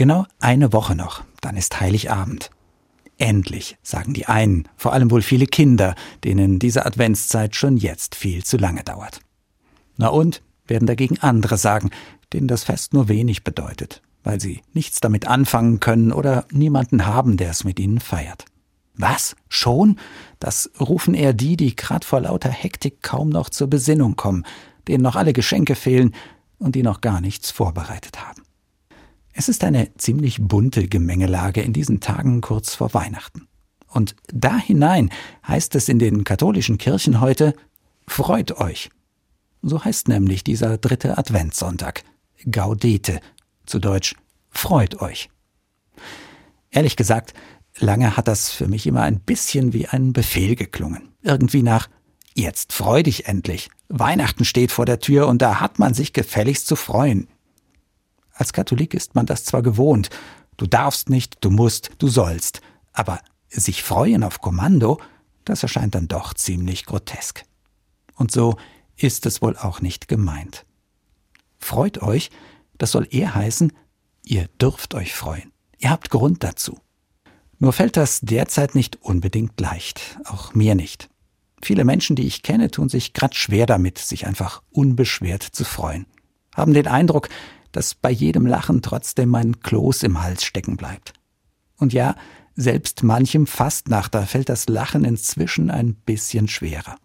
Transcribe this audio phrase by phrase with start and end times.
[0.00, 2.50] Genau eine Woche noch, dann ist Heiligabend.
[3.18, 8.42] Endlich, sagen die einen, vor allem wohl viele Kinder, denen diese Adventszeit schon jetzt viel
[8.42, 9.20] zu lange dauert.
[9.98, 11.90] Na und, werden dagegen andere sagen,
[12.32, 17.36] denen das Fest nur wenig bedeutet, weil sie nichts damit anfangen können oder niemanden haben,
[17.36, 18.46] der es mit ihnen feiert.
[18.94, 19.36] Was?
[19.50, 19.98] Schon?
[20.38, 24.46] Das rufen eher die, die grad vor lauter Hektik kaum noch zur Besinnung kommen,
[24.88, 26.14] denen noch alle Geschenke fehlen
[26.58, 28.40] und die noch gar nichts vorbereitet haben.
[29.32, 33.48] Es ist eine ziemlich bunte Gemengelage in diesen Tagen kurz vor Weihnachten.
[33.88, 35.10] Und da hinein
[35.46, 37.54] heißt es in den katholischen Kirchen heute,
[38.06, 38.90] freut euch.
[39.62, 42.02] So heißt nämlich dieser dritte Adventssonntag.
[42.50, 43.20] Gaudete,
[43.66, 44.14] zu Deutsch,
[44.50, 45.28] freut euch.
[46.70, 47.34] Ehrlich gesagt,
[47.78, 51.08] lange hat das für mich immer ein bisschen wie ein Befehl geklungen.
[51.22, 51.88] Irgendwie nach,
[52.34, 53.70] jetzt freu dich endlich.
[53.88, 57.28] Weihnachten steht vor der Tür und da hat man sich gefälligst zu freuen.
[58.40, 60.08] Als Katholik ist man das zwar gewohnt,
[60.56, 62.62] du darfst nicht, du musst, du sollst,
[62.94, 64.98] aber sich freuen auf Kommando,
[65.44, 67.44] das erscheint dann doch ziemlich grotesk.
[68.14, 68.56] Und so
[68.96, 70.64] ist es wohl auch nicht gemeint.
[71.58, 72.30] Freut euch,
[72.78, 73.74] das soll eher heißen,
[74.24, 75.52] ihr dürft euch freuen.
[75.76, 76.78] Ihr habt Grund dazu.
[77.58, 81.10] Nur fällt das derzeit nicht unbedingt leicht, auch mir nicht.
[81.60, 86.06] Viele Menschen, die ich kenne, tun sich grad schwer damit, sich einfach unbeschwert zu freuen.
[86.54, 87.28] Haben den Eindruck,
[87.72, 91.12] dass bei jedem Lachen trotzdem ein Kloß im Hals stecken bleibt.
[91.76, 92.16] Und ja,
[92.56, 96.96] selbst manchem Fastnachter fällt das Lachen inzwischen ein bisschen schwerer.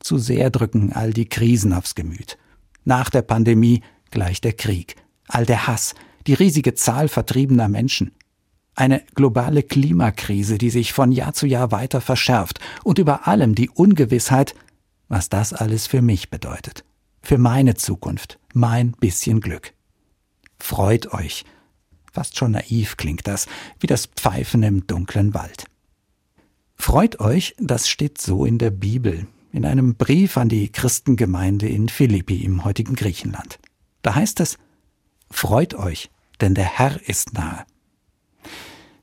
[0.00, 2.38] Zu sehr drücken all die Krisen aufs Gemüt.
[2.84, 5.94] Nach der Pandemie gleich der Krieg, all der Hass,
[6.26, 8.12] die riesige Zahl vertriebener Menschen.
[8.74, 13.70] Eine globale Klimakrise, die sich von Jahr zu Jahr weiter verschärft und über allem die
[13.70, 14.54] Ungewissheit,
[15.08, 16.84] was das alles für mich bedeutet
[17.28, 19.74] für meine Zukunft, mein bisschen Glück.
[20.58, 21.44] Freut euch.
[22.10, 23.46] Fast schon naiv klingt das,
[23.80, 25.66] wie das Pfeifen im dunklen Wald.
[26.74, 31.90] Freut euch, das steht so in der Bibel, in einem Brief an die Christengemeinde in
[31.90, 33.58] Philippi im heutigen Griechenland.
[34.00, 34.56] Da heißt es,
[35.30, 37.66] Freut euch, denn der Herr ist nahe.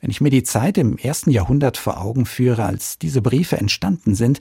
[0.00, 4.14] Wenn ich mir die Zeit im ersten Jahrhundert vor Augen führe, als diese Briefe entstanden
[4.14, 4.40] sind,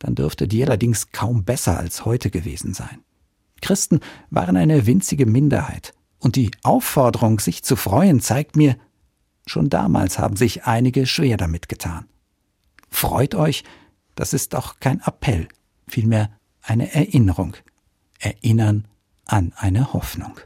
[0.00, 2.98] dann dürfte die allerdings kaum besser als heute gewesen sein.
[3.62, 5.94] Christen waren eine winzige Minderheit.
[6.18, 8.76] Und die Aufforderung, sich zu freuen, zeigt mir,
[9.46, 12.04] schon damals haben sich einige schwer damit getan.
[12.90, 13.64] Freut euch,
[14.14, 15.48] das ist doch kein Appell,
[15.88, 16.30] vielmehr
[16.60, 17.56] eine Erinnerung.
[18.18, 18.86] Erinnern
[19.24, 20.38] an eine Hoffnung.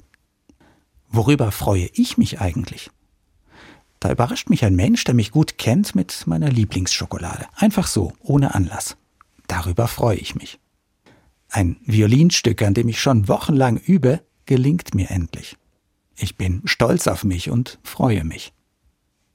[1.09, 2.91] Worüber freue ich mich eigentlich?
[4.01, 7.47] Da überrascht mich ein Mensch, der mich gut kennt, mit meiner Lieblingsschokolade.
[7.55, 8.97] Einfach so, ohne Anlass.
[9.47, 10.59] Darüber freue ich mich.
[11.49, 15.57] Ein Violinstück, an dem ich schon wochenlang übe, gelingt mir endlich.
[16.17, 18.53] Ich bin stolz auf mich und freue mich.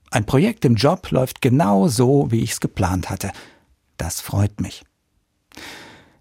[0.09, 3.31] Ein Projekt im Job läuft genau so, wie ich es geplant hatte.
[3.97, 4.83] Das freut mich.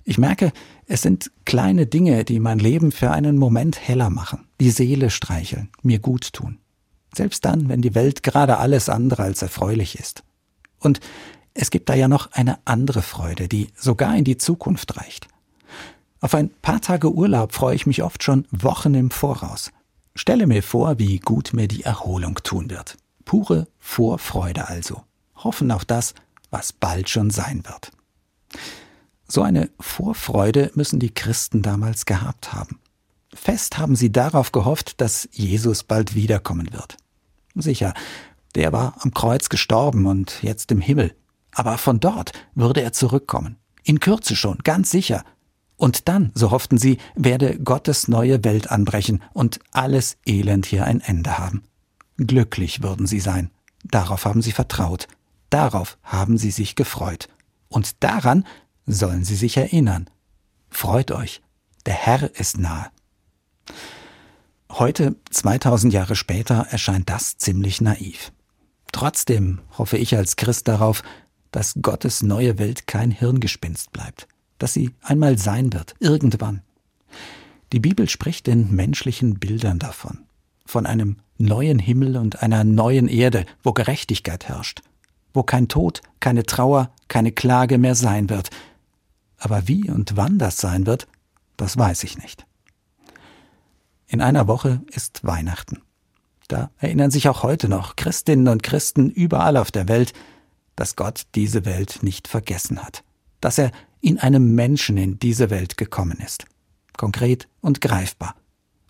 [0.04, 0.52] Ich merke,
[0.86, 5.70] es sind kleine Dinge, die mein Leben für einen Moment heller machen, die Seele streicheln,
[5.82, 6.58] mir gut tun.
[7.14, 10.22] Selbst dann, wenn die Welt gerade alles andere als erfreulich ist.
[10.78, 11.00] Und
[11.54, 15.28] es gibt da ja noch eine andere Freude, die sogar in die Zukunft reicht.
[16.20, 19.72] Auf ein paar Tage Urlaub freue ich mich oft schon Wochen im Voraus.
[20.14, 22.98] Stelle mir vor, wie gut mir die Erholung tun wird.
[23.24, 25.02] Pure Vorfreude also.
[25.36, 26.14] Hoffen auf das,
[26.50, 27.90] was bald schon sein wird.
[29.26, 32.80] So eine Vorfreude müssen die Christen damals gehabt haben.
[33.32, 36.96] Fest haben sie darauf gehofft, dass Jesus bald wiederkommen wird.
[37.54, 37.94] Sicher,
[38.56, 41.14] der war am Kreuz gestorben und jetzt im Himmel.
[41.52, 43.56] Aber von dort würde er zurückkommen.
[43.84, 45.24] In Kürze schon, ganz sicher,
[45.80, 51.00] und dann, so hofften sie, werde Gottes neue Welt anbrechen und alles Elend hier ein
[51.00, 51.64] Ende haben.
[52.18, 53.50] Glücklich würden sie sein.
[53.82, 55.08] Darauf haben sie vertraut.
[55.48, 57.28] Darauf haben sie sich gefreut.
[57.68, 58.46] Und daran
[58.84, 60.10] sollen sie sich erinnern.
[60.68, 61.40] Freut euch.
[61.86, 62.90] Der Herr ist nahe.
[64.70, 68.32] Heute, 2000 Jahre später, erscheint das ziemlich naiv.
[68.92, 71.02] Trotzdem hoffe ich als Christ darauf,
[71.52, 74.28] dass Gottes neue Welt kein Hirngespinst bleibt
[74.60, 76.62] dass sie einmal sein wird, irgendwann.
[77.72, 80.18] Die Bibel spricht in menschlichen Bildern davon,
[80.64, 84.82] von einem neuen Himmel und einer neuen Erde, wo Gerechtigkeit herrscht,
[85.32, 88.50] wo kein Tod, keine Trauer, keine Klage mehr sein wird.
[89.38, 91.08] Aber wie und wann das sein wird,
[91.56, 92.46] das weiß ich nicht.
[94.06, 95.80] In einer Woche ist Weihnachten.
[96.48, 100.12] Da erinnern sich auch heute noch Christinnen und Christen überall auf der Welt,
[100.74, 103.04] dass Gott diese Welt nicht vergessen hat,
[103.40, 103.70] dass er
[104.00, 106.46] in einem Menschen in diese Welt gekommen ist.
[106.96, 108.34] Konkret und greifbar.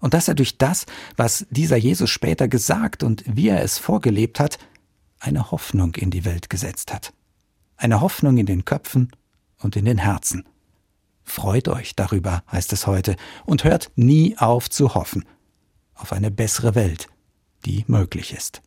[0.01, 0.87] Und dass er durch das,
[1.17, 4.59] was dieser Jesus später gesagt und wie er es vorgelebt hat,
[5.19, 7.13] eine Hoffnung in die Welt gesetzt hat.
[7.77, 9.11] Eine Hoffnung in den Köpfen
[9.59, 10.45] und in den Herzen.
[11.23, 15.25] Freut euch darüber, heißt es heute, und hört nie auf zu hoffen
[16.01, 17.09] auf eine bessere Welt,
[17.67, 18.63] die möglich ist.